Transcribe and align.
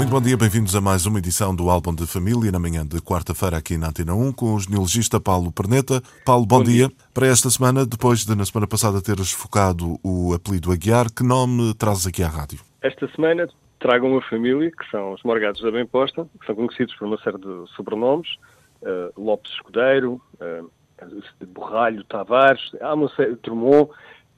Muito 0.00 0.12
bom 0.12 0.20
dia, 0.22 0.34
bem-vindos 0.34 0.74
a 0.74 0.80
mais 0.80 1.04
uma 1.04 1.18
edição 1.18 1.54
do 1.54 1.68
Álbum 1.68 1.94
de 1.94 2.06
Família, 2.06 2.50
na 2.50 2.58
manhã 2.58 2.86
de 2.86 3.02
quarta-feira 3.02 3.58
aqui 3.58 3.76
na 3.76 3.88
Antena 3.88 4.14
1, 4.14 4.32
com 4.32 4.54
o 4.54 4.58
genealogista 4.58 5.20
Paulo 5.20 5.52
Perneta. 5.52 6.00
Paulo, 6.24 6.46
bom, 6.46 6.60
bom 6.60 6.64
dia. 6.64 6.88
dia. 6.88 6.96
Para 7.12 7.26
esta 7.26 7.50
semana, 7.50 7.84
depois 7.84 8.24
de 8.24 8.34
na 8.34 8.46
semana 8.46 8.66
passada 8.66 9.02
teres 9.02 9.30
focado 9.30 10.00
o 10.02 10.32
apelido 10.32 10.72
Aguiar, 10.72 11.12
que 11.14 11.22
nome 11.22 11.74
trazes 11.74 12.06
aqui 12.06 12.22
à 12.22 12.28
rádio? 12.28 12.60
Esta 12.80 13.06
semana 13.14 13.46
trago 13.78 14.06
uma 14.06 14.22
família, 14.22 14.70
que 14.70 14.90
são 14.90 15.12
os 15.12 15.22
Morgados 15.22 15.60
da 15.60 15.70
Bem-Posta, 15.70 16.26
que 16.40 16.46
são 16.46 16.54
conhecidos 16.54 16.94
por 16.94 17.06
uma 17.06 17.18
série 17.18 17.36
de 17.36 17.70
sobrenomes, 17.76 18.30
uh, 18.80 19.22
Lopes 19.22 19.52
Escudeiro, 19.52 20.18
uh, 20.40 20.70
Borralho 21.48 22.02
Tavares, 22.04 22.72
há 22.80 22.94
uma 22.94 23.14
série, 23.14 23.36
Drummond, 23.42 23.90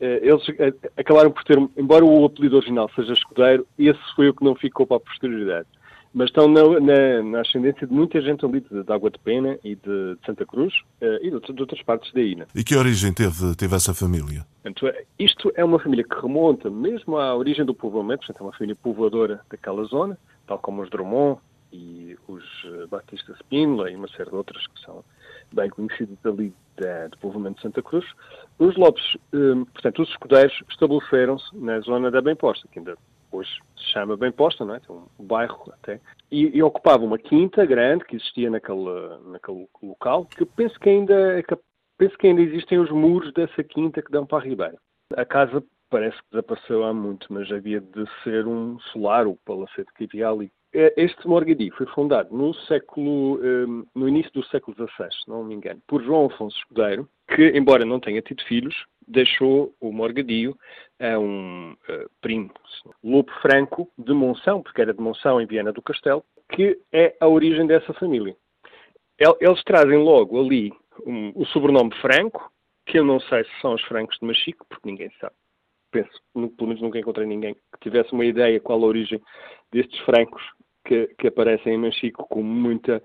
eles 0.02 0.42
eh, 0.58 0.74
acabaram 0.96 1.30
por 1.30 1.44
ter, 1.44 1.56
embora 1.76 2.04
o 2.04 2.24
apelido 2.24 2.56
original 2.56 2.90
seja 2.94 3.12
escudeiro, 3.12 3.64
esse 3.78 4.00
foi 4.16 4.28
o 4.28 4.34
que 4.34 4.44
não 4.44 4.56
ficou 4.56 4.84
para 4.84 4.96
a 4.96 5.00
posterioridade. 5.00 5.68
Mas 6.12 6.28
estão 6.28 6.48
na, 6.48 6.62
na, 6.80 7.22
na 7.22 7.40
ascendência 7.40 7.86
de 7.86 7.92
muita 7.94 8.20
gente 8.20 8.44
ali 8.44 8.60
de, 8.60 8.82
de 8.82 8.92
Água 8.92 9.10
de 9.10 9.18
Pena 9.20 9.58
e 9.64 9.76
de, 9.76 10.16
de 10.16 10.26
Santa 10.26 10.44
Cruz 10.44 10.74
uh, 11.00 11.24
e 11.24 11.30
de, 11.30 11.40
de, 11.40 11.60
outras 11.60 11.80
partes 11.82 12.12
da 12.12 12.20
ilha. 12.20 12.46
E 12.54 12.62
que 12.62 12.76
origem 12.76 13.14
teve, 13.14 13.54
teve 13.56 13.74
essa 13.74 13.94
família? 13.94 14.44
Portanto, 14.62 14.92
isto 15.18 15.50
é 15.54 15.64
uma 15.64 15.78
família 15.78 16.04
que 16.04 16.20
remonta 16.20 16.68
mesmo 16.68 17.16
à 17.16 17.34
origem 17.34 17.64
do 17.64 17.72
povoamento, 17.72 18.26
portanto 18.26 18.40
é 18.40 18.42
uma 18.42 18.52
família 18.52 18.76
povoadora 18.76 19.40
daquela 19.48 19.84
zona, 19.84 20.18
tal 20.46 20.58
como 20.58 20.82
os 20.82 20.90
Drummond 20.90 21.40
e 21.72 22.14
os 22.28 22.44
Batista 22.90 23.34
Spínola 23.38 23.90
e 23.90 23.96
uma 23.96 24.08
série 24.08 24.28
de 24.28 24.36
outras 24.36 24.66
que 24.66 24.80
são 24.84 25.02
bem 25.54 25.70
conhecidos 25.70 26.18
ali 26.24 26.52
da, 26.76 27.08
do 27.08 27.18
povoamento 27.18 27.56
de 27.56 27.62
Santa 27.62 27.82
Cruz. 27.82 28.04
Os 28.58 28.76
Lopes, 28.76 29.16
um, 29.32 29.64
portanto, 29.64 30.02
os 30.02 30.08
escudeiros 30.10 30.62
estabeleceram-se 30.68 31.56
na 31.56 31.80
zona 31.80 32.10
da 32.10 32.20
Bem-Posta, 32.20 32.68
que 32.68 32.78
ainda 32.78 32.96
hoje 33.30 33.50
se 33.76 33.92
chama 33.92 34.16
Bem-Posta, 34.16 34.64
não 34.64 34.74
é? 34.74 34.80
Tem 34.80 34.94
um 34.94 35.24
bairro 35.24 35.72
até. 35.72 36.00
E, 36.30 36.56
e 36.56 36.62
ocupava 36.62 37.04
uma 37.04 37.18
quinta 37.18 37.64
grande 37.64 38.04
que 38.04 38.16
existia 38.16 38.50
naquele, 38.50 39.18
naquele 39.26 39.66
local, 39.82 40.26
que 40.26 40.44
penso 40.44 40.78
que 40.78 40.88
ainda 40.88 41.42
que, 41.42 41.56
penso 41.98 42.16
que 42.18 42.26
ainda 42.26 42.42
existem 42.42 42.78
os 42.78 42.90
muros 42.90 43.32
dessa 43.32 43.62
quinta 43.64 44.02
que 44.02 44.10
dão 44.10 44.26
para 44.26 44.38
a 44.38 44.46
Ribeira. 44.46 44.78
A 45.16 45.24
casa 45.24 45.62
parece 45.90 46.16
que 46.16 46.30
desapareceu 46.30 46.84
há 46.84 46.94
muito, 46.94 47.30
mas 47.30 47.50
havia 47.52 47.80
de 47.80 48.04
ser 48.24 48.46
um 48.46 48.78
solar, 48.92 49.26
o 49.26 49.36
palacete 49.44 49.92
que 49.94 50.04
havia 50.04 50.28
ali. 50.28 50.46
É, 50.46 50.52
este 50.72 51.26
Morgadi 51.26 51.70
foi 51.72 51.86
fundado 51.86 52.34
no 52.34 52.54
século, 52.54 53.38
hum, 53.42 53.84
no 53.94 54.08
início 54.08 54.32
do 54.32 54.44
século 54.46 54.74
XVI, 54.76 55.08
não 55.28 55.44
me 55.44 55.54
engano, 55.54 55.82
por 55.86 56.02
João 56.02 56.26
Afonso 56.26 56.56
Escudeiro, 56.58 57.08
que, 57.34 57.48
embora 57.50 57.84
não 57.84 58.00
tenha 58.00 58.22
tido 58.22 58.42
filhos, 58.44 58.74
deixou 59.06 59.74
o 59.80 59.92
Morgadio 59.92 60.56
a 60.98 61.18
um 61.18 61.72
uh, 61.72 62.10
primo, 62.20 62.50
Lopo 63.04 63.32
Franco, 63.42 63.90
de 63.98 64.14
Monção, 64.14 64.62
porque 64.62 64.80
era 64.80 64.94
de 64.94 65.00
Monção, 65.00 65.40
em 65.40 65.46
Viana 65.46 65.72
do 65.72 65.82
Castelo, 65.82 66.24
que 66.50 66.78
é 66.92 67.14
a 67.20 67.28
origem 67.28 67.66
dessa 67.66 67.92
família. 67.94 68.34
Eles 69.40 69.62
trazem 69.64 69.98
logo 69.98 70.40
ali 70.40 70.72
o 71.34 71.44
sobrenome 71.46 71.94
Franco, 72.00 72.50
que 72.86 72.98
eu 72.98 73.04
não 73.04 73.20
sei 73.20 73.44
se 73.44 73.60
são 73.60 73.74
os 73.74 73.82
francos 73.82 74.18
de 74.18 74.26
Machico, 74.26 74.66
porque 74.68 74.88
ninguém 74.88 75.10
sabe. 75.20 75.34
Penso, 75.90 76.10
pelo 76.32 76.68
menos 76.68 76.80
nunca 76.80 76.98
encontrei 76.98 77.26
ninguém 77.26 77.54
que 77.54 77.80
tivesse 77.80 78.12
uma 78.12 78.24
ideia 78.24 78.58
qual 78.58 78.82
a 78.82 78.86
origem 78.86 79.20
destes 79.70 79.98
francos 80.00 80.42
que, 80.84 81.08
que 81.18 81.28
aparecem 81.28 81.74
em 81.74 81.78
Machico 81.78 82.26
com 82.28 82.42
muita, 82.42 83.02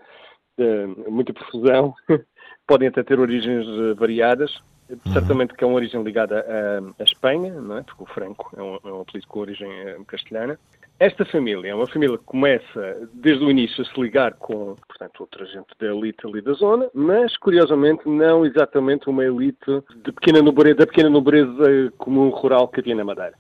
uh, 0.59 1.11
muita 1.11 1.33
profusão. 1.33 1.93
Podem 2.67 2.89
até 2.89 3.03
ter 3.03 3.19
origens 3.19 3.65
uh, 3.67 3.95
variadas. 3.95 4.55
Uhum. 4.89 5.13
Certamente 5.13 5.53
que 5.53 5.63
é 5.63 5.67
uma 5.67 5.75
origem 5.75 6.01
ligada 6.01 6.39
à, 6.39 7.01
à 7.01 7.03
Espanha, 7.03 7.53
não 7.53 7.77
é? 7.77 7.83
porque 7.83 8.03
o 8.03 8.05
Franco 8.05 8.49
é 8.55 8.61
um, 8.61 8.79
é 8.85 8.93
um 8.93 9.01
apelido 9.01 9.27
com 9.27 9.39
origem 9.39 9.67
uh, 9.67 10.05
castelhana. 10.05 10.57
Esta 10.99 11.23
família 11.25 11.69
é 11.69 11.75
uma 11.75 11.85
família 11.85 12.17
que 12.17 12.23
começa 12.23 13.07
desde 13.13 13.45
o 13.45 13.51
início 13.51 13.83
a 13.83 13.85
se 13.85 14.01
ligar 14.01 14.33
com, 14.33 14.75
portanto, 14.87 15.19
outra 15.19 15.45
gente 15.45 15.67
da 15.79 15.85
elite 15.93 16.25
ali 16.25 16.41
da 16.41 16.53
zona, 16.53 16.89
mas 16.91 17.37
curiosamente 17.37 18.09
não 18.09 18.43
exatamente 18.43 19.07
uma 19.07 19.23
elite 19.23 19.83
de 20.03 20.11
pequena 20.11 20.41
nobreza, 20.41 20.77
da 20.77 20.87
pequena 20.87 21.09
nobreza 21.09 21.93
comum 21.99 22.29
rural 22.29 22.67
que 22.67 22.79
havia 22.79 22.95
na 22.95 23.05
Madeira. 23.05 23.35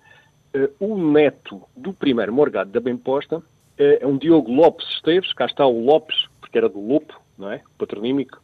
o 0.79 0.95
neto 1.11 1.63
do 1.75 1.91
primeiro 1.91 2.31
morgado 2.31 2.69
da 2.69 2.79
Bem-Posta 2.79 3.41
é, 3.77 4.03
é 4.03 4.07
um 4.07 4.17
Diogo 4.17 4.51
Lopes 4.51 4.87
Esteves, 4.95 5.33
cá 5.33 5.45
está 5.45 5.65
o 5.65 5.85
Lopes, 5.85 6.27
porque 6.39 6.57
era 6.57 6.69
do 6.69 6.79
Lopo, 6.79 7.19
não 7.37 7.51
é? 7.51 7.61
Patronímico. 7.77 8.41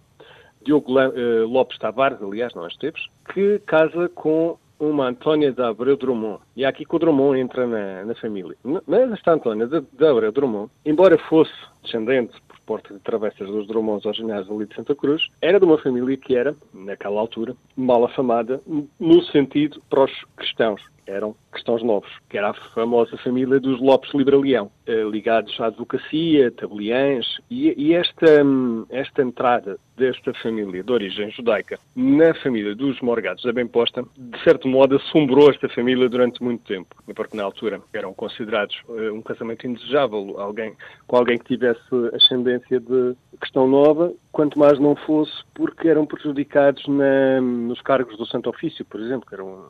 Diogo 0.64 0.94
uh, 0.94 1.46
Lopes 1.48 1.78
Tavares, 1.78 2.22
aliás, 2.22 2.54
não 2.54 2.66
é 2.66 2.68
Esteves, 2.68 3.06
que 3.34 3.60
casa 3.66 4.10
com 4.10 4.58
uma 4.80 5.08
Antónia 5.08 5.52
de 5.52 5.62
Abreu 5.62 5.96
Drummond. 5.96 6.40
E 6.56 6.64
é 6.64 6.68
aqui 6.68 6.86
que 6.86 6.96
o 6.96 7.00
Drummond 7.00 7.40
entra 7.40 7.66
na, 7.66 8.06
na 8.06 8.16
família. 8.16 8.56
Mas 8.64 9.12
esta 9.12 9.34
Antónia 9.34 9.68
de, 9.68 9.82
de 9.82 10.06
Abreu 10.06 10.32
Drummond, 10.32 10.70
embora 10.86 11.18
fosse 11.18 11.54
descendente 11.82 12.34
por 12.48 12.60
porta 12.66 12.94
de 12.94 13.00
travessas 13.02 13.48
dos 13.48 13.68
Drummonds 13.68 14.04
ginásio 14.16 14.56
ali 14.56 14.66
de 14.66 14.76
Santa 14.76 14.96
Cruz, 14.96 15.30
era 15.42 15.60
de 15.60 15.66
uma 15.66 15.78
família 15.78 16.18
que 16.18 16.36
era, 16.36 16.56
naquela 16.74 17.20
altura, 17.20 17.56
mal 17.76 18.04
afamada 18.04 18.62
no 19.00 19.22
sentido 19.24 19.82
para 19.90 20.04
os 20.04 20.12
cristãos 20.36 20.82
eram 21.08 21.36
cristãos 21.52 21.84
novos, 21.84 22.10
que 22.30 22.38
era 22.38 22.50
a 22.50 22.54
famosa 22.54 23.18
família 23.18 23.60
dos 23.60 23.80
Lopes 23.80 24.14
Libraleão, 24.14 24.72
eh, 24.86 25.04
ligados 25.04 25.60
à 25.60 25.68
advocacia, 25.68 26.52
tabeliães, 26.52 27.26
e, 27.50 27.74
e 27.78 27.94
esta, 27.94 28.44
hum, 28.44 28.86
esta 28.90 29.22
entrada 29.22 29.78
desta 29.96 30.34
família 30.36 30.84
de 30.84 30.92
origem 30.92 31.30
judaica 31.32 31.80
na 31.96 32.34
família 32.36 32.76
dos 32.76 33.00
Morgados 33.02 33.44
da 33.44 33.54
Bem-Posta, 33.54 34.04
de 34.18 34.44
certo 34.44 34.68
modo 34.68 34.96
assombrou 34.96 35.50
esta 35.52 35.70
família 35.70 36.10
durante 36.10 36.44
muito 36.44 36.64
tempo, 36.66 36.96
porque 37.16 37.38
na 37.38 37.44
altura 37.44 37.82
eram 37.94 38.14
considerados 38.14 38.76
uh, 38.88 39.14
um 39.14 39.22
casamento 39.22 39.68
indesejável, 39.68 40.36
alguém, 40.40 40.74
com 41.06 41.16
alguém 41.16 41.38
que 41.38 41.46
tivesse 41.46 41.82
ascendência 42.14 42.80
de 42.80 43.16
questão 43.40 43.68
nova, 43.68 44.12
quanto 44.32 44.58
mais 44.58 44.80
não 44.80 44.96
fosse 44.96 45.44
porque 45.54 45.88
eram 45.88 46.06
prejudicados 46.06 46.86
na, 46.88 47.40
nos 47.42 47.82
cargos 47.82 48.18
do 48.18 48.26
Santo 48.26 48.50
Ofício, 48.50 48.84
por 48.86 49.00
exemplo, 49.00 49.28
que 49.28 49.36
eram 49.36 49.66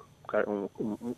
um, 0.47 0.69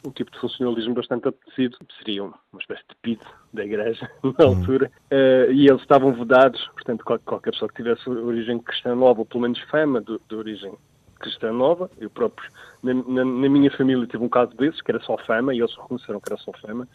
um, 0.05 0.11
tipo 0.11 0.31
de 0.31 0.39
funcionalismo 0.39 0.93
bastante 0.93 1.27
apetecido, 1.27 1.77
seria 1.97 2.23
uma 2.23 2.59
espécie 2.59 2.83
de 2.89 2.95
PID 3.01 3.21
da 3.53 3.65
Igreja 3.65 4.09
na 4.23 4.45
altura, 4.45 4.91
uh, 5.11 5.51
e 5.51 5.67
eles 5.67 5.81
estavam 5.81 6.13
vedados, 6.13 6.65
portanto, 6.73 7.03
qualquer 7.03 7.51
pessoa 7.51 7.69
que 7.69 7.75
tivesse 7.75 8.09
origem 8.09 8.59
cristã 8.59 8.95
nova, 8.95 9.21
ou 9.21 9.25
pelo 9.25 9.41
menos 9.41 9.59
fama 9.69 10.01
de, 10.01 10.35
origem 10.35 10.73
cristã 11.19 11.51
nova, 11.51 11.89
eu 11.97 12.09
próprio, 12.09 12.49
na, 12.83 12.93
na, 12.93 13.23
na, 13.23 13.49
minha 13.49 13.71
família 13.71 14.05
tive 14.05 14.23
um 14.23 14.29
caso 14.29 14.55
desses, 14.57 14.81
que 14.81 14.91
era 14.91 14.99
só 15.01 15.17
fama, 15.19 15.53
e 15.53 15.59
eles 15.59 15.75
reconheceram 15.75 16.19
que 16.19 16.31
era 16.31 16.41
só 16.41 16.51
fama, 16.61 16.87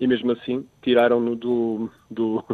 e 0.00 0.06
mesmo 0.06 0.32
assim 0.32 0.66
tiraram-no 0.82 1.36
do, 1.36 1.90
do 2.10 2.44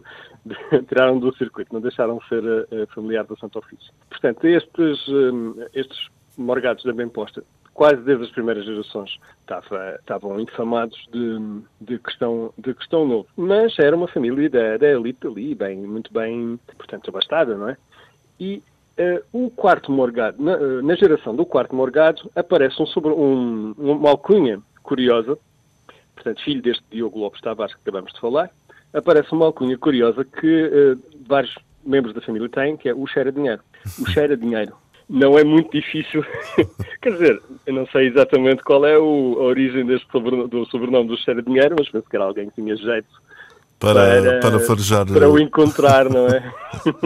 tiraram 0.88 1.18
do 1.18 1.34
circuito, 1.36 1.72
não 1.72 1.80
deixaram 1.80 2.20
ser 2.28 2.42
uh, 2.44 2.86
familiar 2.94 3.24
do 3.24 3.38
Santo 3.38 3.58
Ofício. 3.58 3.92
Portanto, 4.08 4.46
estes, 4.46 5.08
um, 5.08 5.54
estes 5.72 6.08
morgados 6.36 6.84
da 6.84 6.92
bem 6.92 7.08
posta 7.08 7.42
quase 7.74 8.00
desde 8.02 8.24
as 8.24 8.30
primeiras 8.30 8.64
gerações 8.64 9.18
estava, 9.40 9.96
estavam 9.98 10.40
infamados 10.40 10.96
de, 11.12 11.38
de, 11.80 11.98
questão, 11.98 12.54
de 12.56 12.72
questão 12.72 13.06
novo. 13.06 13.26
Mas 13.36 13.76
era 13.78 13.94
uma 13.94 14.06
família 14.06 14.48
da, 14.48 14.76
da 14.76 14.88
elite 14.88 15.26
ali, 15.26 15.54
bem, 15.54 15.78
muito 15.78 16.12
bem, 16.12 16.58
portanto, 16.78 17.10
abastada, 17.10 17.56
não 17.56 17.68
é? 17.68 17.76
E 18.38 18.62
uh, 18.98 19.22
o 19.32 19.50
quarto 19.50 19.90
morgado, 19.90 20.40
na, 20.42 20.56
uh, 20.56 20.82
na, 20.82 20.94
geração 20.94 21.34
do 21.34 21.44
quarto 21.44 21.74
morgado, 21.74 22.30
aparece 22.34 22.80
um, 22.80 22.86
sobre, 22.86 23.10
um, 23.10 23.74
uma 23.76 24.10
alcunha 24.10 24.62
curiosa, 24.82 25.36
portanto, 26.14 26.42
filho 26.42 26.62
deste 26.62 26.84
Diogo 26.90 27.18
Lopes 27.18 27.40
Tavares 27.40 27.74
que 27.74 27.80
acabamos 27.82 28.12
de 28.12 28.20
falar, 28.20 28.50
aparece 28.92 29.32
uma 29.32 29.46
alcunha 29.46 29.76
curiosa 29.76 30.24
que 30.24 30.64
uh, 30.66 31.00
vários 31.26 31.54
membros 31.84 32.14
da 32.14 32.20
família 32.20 32.48
têm, 32.48 32.76
que 32.76 32.88
é 32.88 32.94
o 32.94 33.06
cheira 33.06 33.32
dinheiro. 33.32 33.62
O 34.00 34.08
cheira 34.08 34.36
dinheiro 34.36 34.74
não 35.08 35.38
é 35.38 35.44
muito 35.44 35.70
difícil. 35.70 36.24
Quer 37.00 37.12
dizer, 37.12 37.42
eu 37.66 37.74
não 37.74 37.86
sei 37.88 38.08
exatamente 38.08 38.62
qual 38.62 38.84
é 38.86 38.98
o, 38.98 39.36
a 39.40 39.44
origem 39.44 39.84
deste 39.84 40.10
sobrenome, 40.10 40.48
do 40.48 40.66
sobrenome 40.66 41.08
do 41.08 41.16
Cheira 41.18 41.42
Dinheiro, 41.42 41.76
mas 41.78 41.88
penso 41.88 42.08
que 42.08 42.16
era 42.16 42.24
alguém 42.24 42.48
que 42.48 42.54
tinha 42.54 42.76
jeito 42.76 43.08
para, 43.78 44.22
para, 44.22 44.40
para 44.40 44.60
farejar. 44.60 45.06
Para 45.06 45.28
o 45.28 45.38
encontrar, 45.38 46.08
não 46.08 46.26
é? 46.26 46.52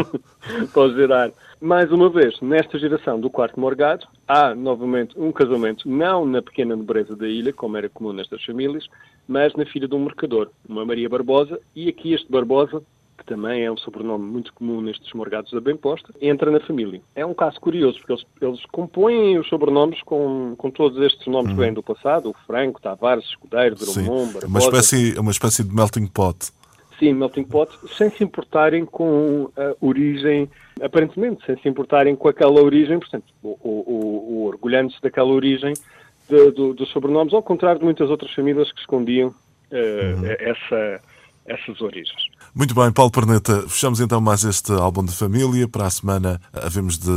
para 0.73 0.83
o 0.83 0.95
gerar. 0.95 1.31
Mais 1.61 1.91
uma 1.91 2.09
vez, 2.09 2.41
nesta 2.41 2.79
geração 2.79 3.19
do 3.19 3.29
quarto 3.29 3.59
morgado, 3.59 4.07
há 4.29 4.55
novamente 4.55 5.19
um 5.19 5.33
casamento, 5.33 5.89
não 5.89 6.25
na 6.25 6.41
pequena 6.41 6.77
nobreza 6.77 7.17
da 7.17 7.27
ilha, 7.27 7.53
como 7.53 7.77
era 7.77 7.89
comum 7.89 8.13
nestas 8.13 8.45
famílias, 8.45 8.87
mas 9.27 9.53
na 9.55 9.67
filha 9.67 9.89
de 9.89 9.95
um 9.95 10.05
mercador, 10.05 10.51
uma 10.69 10.85
Maria 10.85 11.09
Barbosa, 11.09 11.59
e 11.75 11.89
aqui 11.89 12.15
este 12.15 12.31
Barbosa, 12.31 12.81
também 13.29 13.65
é 13.65 13.71
um 13.71 13.77
sobrenome 13.77 14.25
muito 14.25 14.53
comum 14.55 14.81
nestes 14.81 15.13
morgados 15.13 15.53
da 15.53 15.61
Bem-Posta, 15.61 16.13
entra 16.21 16.51
na 16.51 16.59
família. 16.61 17.01
É 17.15 17.25
um 17.25 17.35
caso 17.35 17.61
curioso, 17.61 17.99
porque 17.99 18.13
eles, 18.13 18.27
eles 18.41 18.67
compõem 18.73 19.39
os 19.39 19.47
sobrenomes 19.49 20.01
com, 20.03 20.55
com 20.57 20.71
todos 20.71 20.99
estes 21.03 21.27
nomes 21.27 21.53
que 21.53 21.59
vêm 21.59 21.73
do 21.73 21.83
passado, 21.83 22.31
o 22.31 22.35
Franco, 22.47 22.81
Tavares, 22.81 23.25
Escudeiro, 23.27 23.77
Drummond, 23.77 24.33
Barbosa... 24.33 24.47
Uma 24.47 24.59
espécie, 24.59 25.19
uma 25.19 25.31
espécie 25.31 25.63
de 25.63 25.75
melting 25.75 26.07
pot. 26.07 26.51
Sim, 26.99 27.13
melting 27.13 27.45
pot, 27.45 27.71
sem 27.97 28.11
se 28.11 28.25
importarem 28.25 28.85
com 28.85 29.51
a 29.57 29.77
origem, 29.85 30.51
aparentemente, 30.83 31.45
sem 31.45 31.57
se 31.59 31.69
importarem 31.69 32.17
com 32.17 32.29
aquela 32.29 32.61
origem, 32.61 32.99
portanto, 32.99 33.27
o, 33.43 33.57
o, 33.63 34.45
orgulhando-se 34.47 35.01
daquela 35.03 35.29
origem 35.29 35.75
de, 36.29 36.51
do, 36.51 36.75
dos 36.75 36.89
sobrenomes, 36.91 37.35
ao 37.35 37.43
contrário 37.43 37.79
de 37.79 37.85
muitas 37.85 38.11
outras 38.11 38.33
famílias 38.33 38.73
que 38.73 38.81
escondiam 38.81 39.29
uh, 39.29 39.35
uhum. 39.73 40.27
essa, 40.41 41.01
essas 41.47 41.81
origens. 41.81 42.38
Muito 42.59 42.75
bem, 42.75 42.91
Paulo 42.91 43.13
Perneta, 43.13 43.63
fechamos 43.69 44.01
então 44.01 44.21
mais 44.21 44.43
este 44.43 44.73
álbum 44.73 45.05
de 45.05 45.13
família. 45.13 45.69
Para 45.69 45.87
a 45.87 45.91
semana 45.91 46.41
havemos 46.53 46.99
de, 46.99 47.09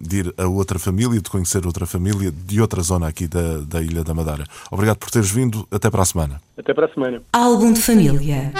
de, 0.00 0.16
ir 0.16 0.34
a 0.38 0.46
outra 0.46 0.78
família, 0.78 1.20
de 1.20 1.28
conhecer 1.28 1.66
outra 1.66 1.84
família 1.84 2.32
de 2.32 2.58
outra 2.58 2.80
zona 2.80 3.06
aqui 3.06 3.28
da, 3.28 3.58
da 3.58 3.82
Ilha 3.82 4.02
da 4.02 4.14
Madeira. 4.14 4.46
Obrigado 4.70 4.96
por 4.96 5.10
teres 5.10 5.30
vindo. 5.30 5.68
Até 5.70 5.90
para 5.90 6.00
a 6.00 6.06
semana. 6.06 6.40
Até 6.56 6.72
para 6.72 6.86
a 6.86 6.94
semana. 6.94 7.20
Álbum 7.34 7.70
de 7.70 7.82
família. 7.82 8.50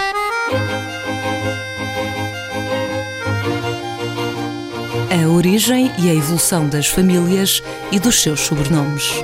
A 5.11 5.27
origem 5.29 5.91
e 5.97 6.11
a 6.11 6.13
evolução 6.13 6.69
das 6.69 6.85
famílias 6.85 7.63
e 7.91 7.99
dos 7.99 8.21
seus 8.21 8.41
sobrenomes. 8.41 9.23